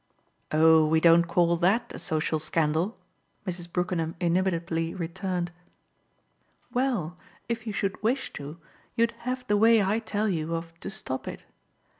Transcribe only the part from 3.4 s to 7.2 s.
Mrs. Brookenham inimitably returned. "Well,